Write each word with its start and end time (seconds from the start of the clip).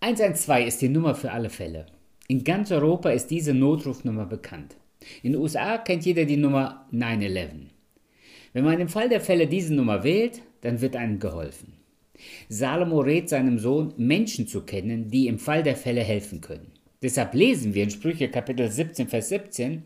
112 0.00 0.66
ist 0.66 0.82
die 0.82 0.88
Nummer 0.88 1.14
für 1.14 1.32
alle 1.32 1.50
Fälle. 1.50 1.86
In 2.28 2.44
ganz 2.44 2.70
Europa 2.70 3.10
ist 3.10 3.30
diese 3.30 3.54
Notrufnummer 3.54 4.26
bekannt. 4.26 4.76
In 5.22 5.32
den 5.32 5.40
USA 5.40 5.78
kennt 5.78 6.04
jeder 6.04 6.24
die 6.24 6.36
Nummer 6.36 6.86
911. 6.90 7.70
Wenn 8.52 8.64
man 8.64 8.80
im 8.80 8.88
Fall 8.88 9.08
der 9.08 9.20
Fälle 9.20 9.46
diese 9.46 9.74
Nummer 9.74 10.04
wählt, 10.04 10.42
dann 10.60 10.80
wird 10.80 10.96
einem 10.96 11.18
geholfen. 11.18 11.74
Salomo 12.48 13.00
rät 13.00 13.28
seinem 13.28 13.58
Sohn, 13.58 13.94
Menschen 13.96 14.46
zu 14.46 14.62
kennen, 14.62 15.10
die 15.10 15.28
im 15.28 15.38
Fall 15.38 15.62
der 15.62 15.76
Fälle 15.76 16.02
helfen 16.02 16.40
können. 16.40 16.72
Deshalb 17.02 17.34
lesen 17.34 17.74
wir 17.74 17.84
in 17.84 17.90
Sprüche 17.90 18.28
Kapitel 18.28 18.70
17, 18.70 19.08
Vers 19.08 19.28
17, 19.28 19.84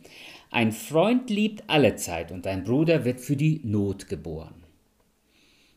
ein 0.51 0.73
Freund 0.73 1.31
liebt 1.31 1.65
alle 1.67 1.97
Zeit 1.97 2.33
und 2.33 2.47
ein 2.47 2.65
Bruder 2.65 3.05
wird 3.05 3.21
für 3.21 3.37
die 3.37 3.61
Not 3.65 4.09
geboren. 4.09 4.55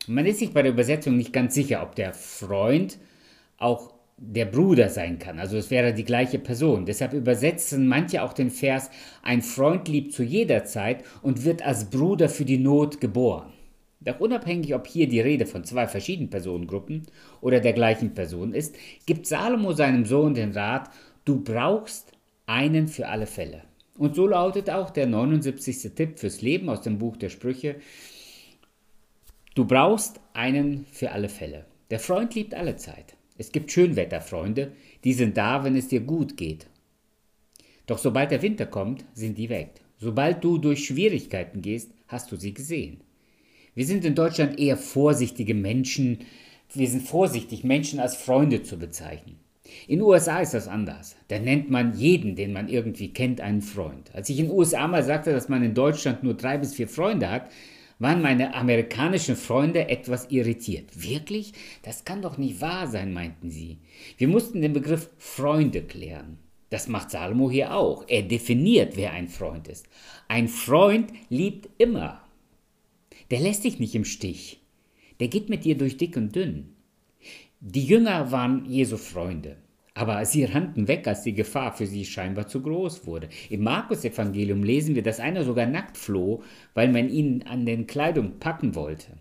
Man 0.06 0.26
ist 0.26 0.38
sich 0.38 0.52
bei 0.52 0.62
der 0.62 0.72
Übersetzung 0.72 1.16
nicht 1.16 1.32
ganz 1.32 1.54
sicher, 1.54 1.82
ob 1.82 1.94
der 1.94 2.12
Freund 2.12 2.98
auch 3.58 3.94
der 4.16 4.46
Bruder 4.46 4.88
sein 4.88 5.18
kann. 5.18 5.38
Also 5.38 5.56
es 5.56 5.70
wäre 5.70 5.92
die 5.92 6.04
gleiche 6.04 6.38
Person. 6.38 6.86
Deshalb 6.86 7.12
übersetzen 7.12 7.88
manche 7.88 8.22
auch 8.22 8.32
den 8.32 8.50
Vers, 8.50 8.90
ein 9.22 9.42
Freund 9.42 9.88
liebt 9.88 10.12
zu 10.12 10.22
jeder 10.22 10.64
Zeit 10.64 11.04
und 11.22 11.44
wird 11.44 11.62
als 11.62 11.90
Bruder 11.90 12.28
für 12.28 12.44
die 12.44 12.58
Not 12.58 13.00
geboren. 13.00 13.52
Doch 14.00 14.20
unabhängig, 14.20 14.74
ob 14.74 14.86
hier 14.86 15.08
die 15.08 15.20
Rede 15.20 15.46
von 15.46 15.64
zwei 15.64 15.86
verschiedenen 15.88 16.30
Personengruppen 16.30 17.02
oder 17.40 17.60
der 17.60 17.72
gleichen 17.72 18.14
Person 18.14 18.52
ist, 18.52 18.76
gibt 19.06 19.26
Salomo 19.26 19.72
seinem 19.72 20.04
Sohn 20.04 20.34
den 20.34 20.52
Rat, 20.52 20.90
du 21.24 21.42
brauchst 21.42 22.12
einen 22.46 22.86
für 22.86 23.08
alle 23.08 23.26
Fälle. 23.26 23.62
Und 23.96 24.14
so 24.14 24.26
lautet 24.26 24.68
auch 24.68 24.90
der 24.90 25.06
79. 25.06 25.94
Tipp 25.94 26.18
fürs 26.18 26.42
Leben 26.42 26.68
aus 26.68 26.82
dem 26.82 26.98
Buch 26.98 27.16
der 27.16 27.30
Sprüche. 27.30 27.76
Du 29.54 29.64
brauchst 29.64 30.20
einen 30.34 30.84
für 30.92 31.12
alle 31.12 31.28
Fälle. 31.28 31.64
Der 31.90 32.00
Freund 32.00 32.34
liebt 32.34 32.54
alle 32.54 32.76
Zeit. 32.76 33.16
Es 33.36 33.50
gibt 33.50 33.72
Schönwetterfreunde, 33.72 34.72
die 35.02 35.12
sind 35.12 35.36
da, 35.36 35.64
wenn 35.64 35.76
es 35.76 35.88
dir 35.88 36.00
gut 36.00 36.36
geht. 36.36 36.66
Doch 37.86 37.98
sobald 37.98 38.30
der 38.30 38.42
Winter 38.42 38.66
kommt, 38.66 39.04
sind 39.14 39.36
die 39.38 39.48
weg. 39.48 39.80
Sobald 39.98 40.42
du 40.44 40.58
durch 40.58 40.86
Schwierigkeiten 40.86 41.60
gehst, 41.60 41.90
hast 42.08 42.30
du 42.30 42.36
sie 42.36 42.54
gesehen. 42.54 43.00
Wir 43.74 43.86
sind 43.86 44.04
in 44.04 44.14
Deutschland 44.14 44.58
eher 44.58 44.76
vorsichtige 44.76 45.54
Menschen. 45.54 46.18
Wir 46.72 46.88
sind 46.88 47.02
vorsichtig, 47.02 47.64
Menschen 47.64 47.98
als 47.98 48.16
Freunde 48.16 48.62
zu 48.62 48.78
bezeichnen. 48.78 49.38
In 49.88 49.98
den 49.98 50.06
USA 50.06 50.40
ist 50.40 50.54
das 50.54 50.68
anders. 50.68 51.16
Da 51.28 51.38
nennt 51.38 51.70
man 51.70 51.96
jeden, 51.96 52.36
den 52.36 52.52
man 52.52 52.68
irgendwie 52.68 53.12
kennt, 53.12 53.40
einen 53.40 53.62
Freund. 53.62 54.14
Als 54.14 54.28
ich 54.28 54.38
in 54.38 54.46
den 54.46 54.54
USA 54.54 54.86
mal 54.86 55.02
sagte, 55.02 55.32
dass 55.32 55.48
man 55.48 55.62
in 55.62 55.74
Deutschland 55.74 56.22
nur 56.22 56.34
drei 56.34 56.58
bis 56.58 56.74
vier 56.74 56.88
Freunde 56.88 57.30
hat, 57.30 57.50
waren 57.98 58.22
meine 58.22 58.54
amerikanischen 58.54 59.36
Freunde 59.36 59.88
etwas 59.88 60.30
irritiert. 60.30 61.02
Wirklich? 61.02 61.52
Das 61.82 62.04
kann 62.04 62.22
doch 62.22 62.38
nicht 62.38 62.60
wahr 62.60 62.86
sein, 62.86 63.12
meinten 63.12 63.50
sie. 63.50 63.78
Wir 64.18 64.28
mussten 64.28 64.60
den 64.60 64.72
Begriff 64.72 65.10
Freunde 65.18 65.82
klären. 65.82 66.38
Das 66.70 66.88
macht 66.88 67.10
Salomo 67.10 67.50
hier 67.50 67.74
auch. 67.74 68.04
Er 68.08 68.22
definiert, 68.22 68.96
wer 68.96 69.12
ein 69.12 69.28
Freund 69.28 69.68
ist. 69.68 69.86
Ein 70.28 70.48
Freund 70.48 71.12
liebt 71.28 71.68
immer. 71.78 72.20
Der 73.30 73.40
lässt 73.40 73.64
dich 73.64 73.78
nicht 73.78 73.94
im 73.94 74.04
Stich. 74.04 74.60
Der 75.20 75.28
geht 75.28 75.48
mit 75.48 75.64
dir 75.64 75.78
durch 75.78 75.96
dick 75.96 76.16
und 76.16 76.34
dünn. 76.34 76.74
Die 77.60 77.84
Jünger 77.84 78.30
waren 78.32 78.66
Jesu 78.66 78.96
Freunde. 78.96 79.56
Aber 79.94 80.24
sie 80.24 80.44
rannten 80.44 80.88
weg, 80.88 81.06
als 81.06 81.22
die 81.22 81.34
Gefahr 81.34 81.72
für 81.72 81.86
sie 81.86 82.04
scheinbar 82.04 82.48
zu 82.48 82.60
groß 82.60 83.06
wurde. 83.06 83.28
Im 83.48 83.62
Markus-Evangelium 83.62 84.64
lesen 84.64 84.96
wir, 84.96 85.04
dass 85.04 85.20
einer 85.20 85.44
sogar 85.44 85.66
nackt 85.66 85.96
floh, 85.96 86.42
weil 86.74 86.90
man 86.90 87.08
ihn 87.08 87.44
an 87.44 87.64
den 87.64 87.86
Kleidung 87.86 88.40
packen 88.40 88.74
wollte. 88.74 89.12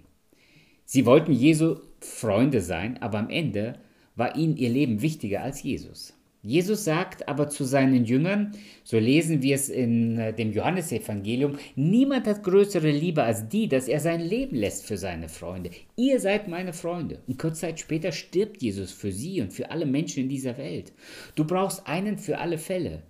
Sie 0.86 1.06
wollten 1.06 1.32
Jesu 1.32 1.78
Freunde 2.00 2.60
sein, 2.62 3.02
aber 3.02 3.20
am 3.20 3.30
Ende 3.30 3.80
war 4.16 4.36
ihnen 4.36 4.58
ihr 4.58 4.70
Leben 4.70 5.02
wichtiger 5.02 5.42
als 5.42 5.62
Jesus. 5.62 6.14
Jesus 6.46 6.84
sagt 6.84 7.30
aber 7.30 7.48
zu 7.48 7.64
seinen 7.64 8.04
Jüngern, 8.04 8.52
so 8.84 9.00
lesen 9.00 9.42
wir 9.42 9.56
es 9.56 9.70
in 9.70 10.18
äh, 10.20 10.34
dem 10.34 10.52
Johannesevangelium, 10.52 11.58
niemand 11.78 12.28
hat 12.28 12.44
größere 12.44 12.92
Liebe 12.92 13.24
als 13.24 13.48
die, 13.48 13.70
dass 13.70 13.88
er 13.88 14.02
sein 14.02 14.20
Leben 14.20 14.58
lässt 14.58 14.86
für 14.86 14.98
seine 14.98 15.30
Freunde. 15.30 15.70
Ihr 15.96 16.20
seid 16.20 16.50
meine 16.50 16.74
Freunde. 16.74 17.22
Und 17.28 17.40
kurz 17.40 17.62
Zeit 17.62 17.80
später 17.80 18.12
stirbt 18.12 18.62
Jesus 18.62 18.92
für 18.92 19.14
sie 19.14 19.40
und 19.40 19.54
für 19.54 19.72
alle 19.72 19.86
Menschen 19.86 20.24
in 20.24 20.30
dieser 20.30 20.58
Welt. 20.58 20.92
Du 21.36 21.46
brauchst 21.46 21.88
einen 21.88 22.18
für 22.18 22.38
alle 22.40 22.58
Fälle. 22.58 23.04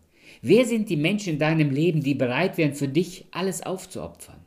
Wer 0.43 0.65
sind 0.65 0.91
die 0.91 0.97
Menschen 0.97 1.33
in 1.33 1.39
deinem 1.39 1.71
Leben, 1.71 2.03
die 2.03 2.13
bereit 2.13 2.59
wären, 2.59 2.75
für 2.75 2.87
dich 2.87 3.25
alles 3.31 3.63
aufzuopfern? 3.63 4.45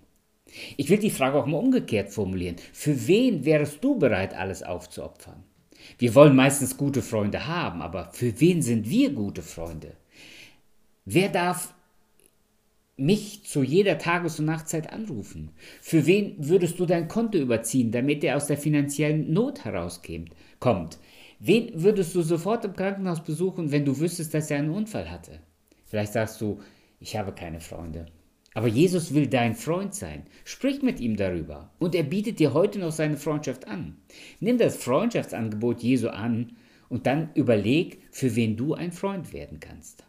Ich 0.76 0.88
will 0.90 0.98
die 0.98 1.10
Frage 1.10 1.38
auch 1.38 1.46
mal 1.46 1.58
umgekehrt 1.58 2.10
formulieren. 2.10 2.56
Für 2.72 3.08
wen 3.08 3.44
wärst 3.44 3.82
du 3.82 3.98
bereit, 3.98 4.32
alles 4.32 4.62
aufzuopfern? 4.62 5.42
Wir 5.98 6.14
wollen 6.14 6.36
meistens 6.36 6.76
gute 6.76 7.02
Freunde 7.02 7.46
haben, 7.46 7.82
aber 7.82 8.10
für 8.12 8.40
wen 8.40 8.62
sind 8.62 8.88
wir 8.88 9.12
gute 9.12 9.42
Freunde? 9.42 9.92
Wer 11.04 11.28
darf 11.28 11.74
mich 12.96 13.44
zu 13.44 13.62
jeder 13.62 13.98
Tages- 13.98 14.38
und 14.40 14.46
Nachtzeit 14.46 14.92
anrufen? 14.92 15.50
Für 15.80 16.06
wen 16.06 16.34
würdest 16.38 16.78
du 16.78 16.86
dein 16.86 17.08
Konto 17.08 17.38
überziehen, 17.38 17.92
damit 17.92 18.24
er 18.24 18.36
aus 18.36 18.46
der 18.46 18.58
finanziellen 18.58 19.32
Not 19.32 19.64
herauskommt? 19.64 20.30
Kommt. 20.58 20.98
Wen 21.38 21.82
würdest 21.82 22.14
du 22.14 22.22
sofort 22.22 22.64
im 22.64 22.74
Krankenhaus 22.74 23.22
besuchen, 23.22 23.70
wenn 23.70 23.84
du 23.84 23.98
wüsstest, 23.98 24.32
dass 24.32 24.50
er 24.50 24.58
einen 24.58 24.70
Unfall 24.70 25.10
hatte? 25.10 25.40
Vielleicht 25.84 26.14
sagst 26.14 26.40
du, 26.40 26.60
ich 26.98 27.16
habe 27.16 27.32
keine 27.32 27.60
Freunde. 27.60 28.06
Aber 28.56 28.68
Jesus 28.68 29.12
will 29.12 29.26
dein 29.26 29.54
Freund 29.54 29.94
sein. 29.94 30.22
Sprich 30.46 30.80
mit 30.80 30.98
ihm 30.98 31.16
darüber. 31.16 31.70
Und 31.78 31.94
er 31.94 32.04
bietet 32.04 32.38
dir 32.38 32.54
heute 32.54 32.78
noch 32.78 32.90
seine 32.90 33.18
Freundschaft 33.18 33.68
an. 33.68 33.98
Nimm 34.40 34.56
das 34.56 34.78
Freundschaftsangebot 34.78 35.82
Jesu 35.82 36.08
an 36.08 36.56
und 36.88 37.06
dann 37.06 37.28
überleg, 37.34 37.98
für 38.10 38.34
wen 38.34 38.56
du 38.56 38.72
ein 38.72 38.92
Freund 38.92 39.34
werden 39.34 39.60
kannst. 39.60 40.04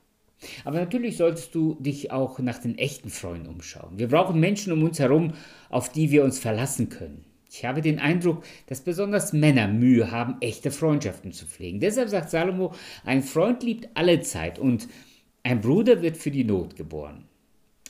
Aber 0.64 0.80
natürlich 0.80 1.18
solltest 1.18 1.56
du 1.56 1.76
dich 1.82 2.14
auch 2.14 2.40
nach 2.40 2.60
den 2.60 2.78
echten 2.78 3.10
Freunden 3.10 3.48
umschauen. 3.48 4.00
Wir 4.00 4.08
brauchen 4.08 4.40
Menschen 4.40 4.72
um 4.72 4.82
uns 4.82 4.98
herum, 4.98 5.34
auf 5.70 5.92
die 5.92 6.12
wir 6.12 6.24
uns 6.24 6.40
verlassen 6.40 6.88
können. 6.88 7.26
Ich 7.52 7.66
habe 7.66 7.82
den 7.82 8.00
Eindruck, 8.00 8.46
dass 8.68 8.80
besonders 8.80 9.34
Männer 9.34 9.68
Mühe 9.68 10.10
haben, 10.10 10.38
echte 10.40 10.72
Freundschaften 10.72 11.34
zu 11.34 11.48
pflegen. 11.48 11.82
Deshalb 11.82 12.08
sagt 12.08 12.30
Salomo, 12.30 12.74
ein 13.04 13.24
Freund 13.24 13.62
liebt 13.62 13.90
alle 13.94 14.22
Zeit 14.22 14.58
und 14.58 14.88
ein 15.44 15.60
Bruder 15.60 16.02
wird 16.02 16.16
für 16.16 16.32
die 16.32 16.46
Not 16.46 16.78
geboren. 16.78 17.26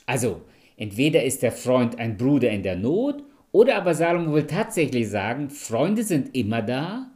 Also, 0.08 0.40
entweder 0.78 1.22
ist 1.22 1.42
der 1.42 1.52
Freund 1.52 1.98
ein 1.98 2.16
Bruder 2.16 2.50
in 2.50 2.62
der 2.62 2.76
Not, 2.76 3.22
oder 3.52 3.76
aber 3.76 3.94
Salomo 3.94 4.32
will 4.32 4.46
tatsächlich 4.46 5.10
sagen, 5.10 5.50
Freunde 5.50 6.02
sind 6.02 6.34
immer 6.34 6.62
da, 6.62 7.10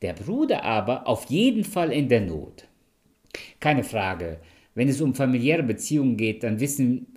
der 0.00 0.12
Bruder 0.12 0.62
aber 0.62 1.08
auf 1.08 1.24
jeden 1.24 1.64
Fall 1.64 1.90
in 1.90 2.08
der 2.08 2.20
Not. 2.20 2.68
Keine 3.58 3.82
Frage, 3.82 4.38
wenn 4.76 4.88
es 4.88 5.00
um 5.00 5.12
familiäre 5.12 5.64
Beziehungen 5.64 6.16
geht, 6.16 6.44
dann 6.44 6.60
wissen, 6.60 7.08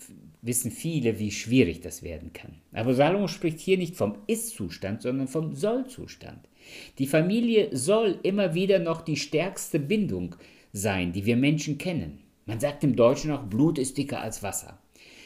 wissen 0.41 0.71
viele, 0.71 1.19
wie 1.19 1.29
schwierig 1.29 1.81
das 1.81 2.01
werden 2.01 2.33
kann. 2.33 2.55
Aber 2.73 2.95
Salomo 2.95 3.27
spricht 3.27 3.59
hier 3.59 3.77
nicht 3.77 3.95
vom 3.95 4.17
Ist-Zustand, 4.25 5.03
sondern 5.03 5.27
vom 5.27 5.53
Soll-Zustand. 5.53 6.49
Die 6.97 7.05
Familie 7.05 7.69
soll 7.77 8.17
immer 8.23 8.55
wieder 8.55 8.79
noch 8.79 9.01
die 9.01 9.17
stärkste 9.17 9.79
Bindung 9.79 10.37
sein, 10.73 11.13
die 11.13 11.27
wir 11.27 11.37
Menschen 11.37 11.77
kennen. 11.77 12.17
Man 12.47 12.59
sagt 12.59 12.83
im 12.83 12.95
Deutschen 12.95 13.29
auch, 13.29 13.43
Blut 13.43 13.77
ist 13.77 13.95
dicker 13.95 14.21
als 14.21 14.41
Wasser. 14.41 14.79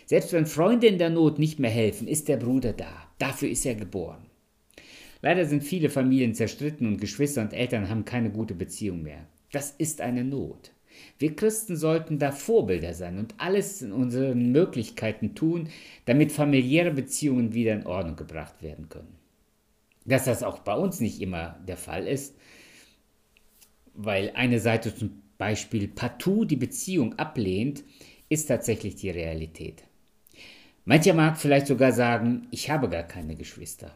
Selbst 0.05 0.33
wenn 0.33 0.45
Freunde 0.45 0.87
in 0.87 0.97
der 0.97 1.09
Not 1.09 1.39
nicht 1.39 1.59
mehr 1.59 1.71
helfen, 1.71 2.07
ist 2.07 2.27
der 2.27 2.37
Bruder 2.37 2.73
da. 2.73 3.07
Dafür 3.19 3.49
ist 3.49 3.65
er 3.65 3.75
geboren. 3.75 4.25
Leider 5.21 5.45
sind 5.45 5.63
viele 5.63 5.89
Familien 5.89 6.35
zerstritten 6.35 6.85
und 6.85 6.99
Geschwister 6.99 7.41
und 7.41 7.53
Eltern 7.53 7.89
haben 7.89 8.03
keine 8.03 8.29
gute 8.29 8.53
Beziehung 8.53 9.03
mehr. 9.03 9.25
Das 9.51 9.71
ist 9.71 10.01
eine 10.01 10.23
Not. 10.23 10.71
Wir 11.17 11.35
Christen 11.35 11.77
sollten 11.77 12.19
da 12.19 12.31
Vorbilder 12.31 12.93
sein 12.93 13.17
und 13.17 13.35
alles 13.37 13.81
in 13.81 13.91
unseren 13.91 14.51
Möglichkeiten 14.51 15.33
tun, 15.33 15.69
damit 16.05 16.31
familiäre 16.31 16.91
Beziehungen 16.91 17.53
wieder 17.53 17.73
in 17.73 17.85
Ordnung 17.85 18.15
gebracht 18.15 18.61
werden 18.61 18.89
können. 18.89 19.15
Dass 20.05 20.25
das 20.25 20.43
auch 20.43 20.59
bei 20.59 20.75
uns 20.75 20.99
nicht 20.99 21.21
immer 21.21 21.57
der 21.67 21.77
Fall 21.77 22.07
ist, 22.07 22.35
weil 23.93 24.31
eine 24.35 24.59
Seite 24.59 24.93
zum 24.93 25.21
Beispiel 25.37 25.87
partout 25.87 26.45
die 26.45 26.57
Beziehung 26.57 27.17
ablehnt, 27.17 27.83
ist 28.29 28.47
tatsächlich 28.47 28.95
die 28.95 29.09
Realität. 29.09 29.83
Mancher 30.85 31.13
mag 31.13 31.37
vielleicht 31.37 31.67
sogar 31.67 31.93
sagen, 31.93 32.47
ich 32.51 32.69
habe 32.69 32.89
gar 32.89 33.03
keine 33.03 33.35
Geschwister. 33.35 33.91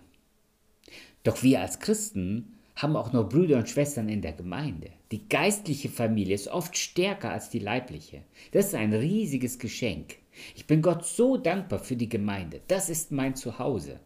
Doch 1.23 1.43
wir 1.43 1.59
als 1.59 1.79
Christen 1.79 2.53
haben 2.77 2.95
auch 2.95 3.11
noch 3.11 3.27
Brüder 3.27 3.57
und 3.57 3.67
Schwestern 3.67 4.07
in 4.07 4.21
der 4.21 4.31
Gemeinde. 4.31 4.91
Die 5.11 5.27
geistliche 5.27 5.89
Familie 5.89 6.35
ist 6.35 6.47
oft 6.47 6.77
stärker 6.77 7.31
als 7.31 7.49
die 7.49 7.59
leibliche. 7.59 8.21
Das 8.53 8.67
ist 8.67 8.75
ein 8.75 8.93
riesiges 8.93 9.59
Geschenk. 9.59 10.15
Ich 10.55 10.65
bin 10.65 10.81
Gott 10.81 11.05
so 11.05 11.35
dankbar 11.35 11.79
für 11.79 11.97
die 11.97 12.07
Gemeinde. 12.07 12.61
Das 12.69 12.89
ist 12.89 13.11
mein 13.11 13.35
Zuhause. 13.35 13.99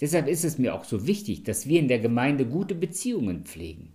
Deshalb 0.00 0.26
ist 0.26 0.44
es 0.44 0.56
mir 0.56 0.74
auch 0.74 0.84
so 0.84 1.06
wichtig, 1.06 1.44
dass 1.44 1.66
wir 1.66 1.80
in 1.80 1.88
der 1.88 1.98
Gemeinde 1.98 2.46
gute 2.46 2.74
Beziehungen 2.74 3.44
pflegen. 3.44 3.92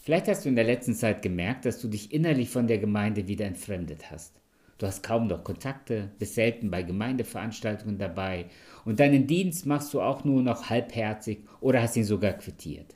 Vielleicht 0.00 0.28
hast 0.28 0.44
du 0.44 0.48
in 0.48 0.56
der 0.56 0.64
letzten 0.64 0.94
Zeit 0.94 1.22
gemerkt, 1.22 1.64
dass 1.64 1.80
du 1.80 1.88
dich 1.88 2.12
innerlich 2.12 2.50
von 2.50 2.68
der 2.68 2.78
Gemeinde 2.78 3.26
wieder 3.26 3.46
entfremdet 3.46 4.12
hast. 4.12 4.32
Du 4.78 4.86
hast 4.86 5.02
kaum 5.02 5.26
noch 5.26 5.42
Kontakte, 5.42 6.10
bist 6.18 6.34
selten 6.34 6.70
bei 6.70 6.82
Gemeindeveranstaltungen 6.82 7.98
dabei 7.98 8.46
und 8.84 9.00
deinen 9.00 9.26
Dienst 9.26 9.66
machst 9.66 9.92
du 9.92 10.00
auch 10.00 10.24
nur 10.24 10.42
noch 10.42 10.70
halbherzig 10.70 11.40
oder 11.60 11.82
hast 11.82 11.96
ihn 11.96 12.04
sogar 12.04 12.32
quittiert. 12.34 12.94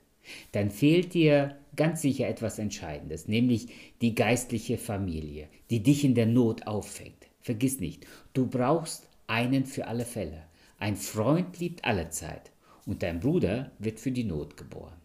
dann 0.52 0.70
fehlt 0.70 1.14
dir 1.14 1.56
ganz 1.76 2.02
sicher 2.02 2.28
etwas 2.28 2.58
Entscheidendes, 2.58 3.28
nämlich 3.28 3.68
die 4.00 4.14
geistliche 4.14 4.78
Familie, 4.78 5.48
die 5.70 5.82
dich 5.82 6.04
in 6.04 6.14
der 6.14 6.26
Not 6.26 6.66
auffängt. 6.66 7.26
Vergiss 7.40 7.80
nicht, 7.80 8.06
du 8.32 8.46
brauchst 8.46 9.08
einen 9.26 9.66
für 9.66 9.86
alle 9.88 10.04
Fälle. 10.04 10.44
Ein 10.78 10.96
Freund 10.96 11.58
liebt 11.58 11.84
alle 11.84 12.10
Zeit 12.10 12.52
und 12.86 13.02
dein 13.02 13.20
Bruder 13.20 13.72
wird 13.78 14.00
für 14.00 14.12
die 14.12 14.24
Not 14.24 14.56
geboren. 14.56 15.01